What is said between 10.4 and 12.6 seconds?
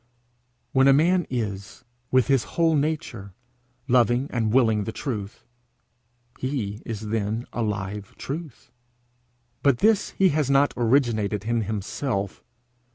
not originated in himself.